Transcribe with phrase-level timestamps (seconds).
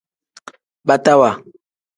[0.87, 1.31] Batawa.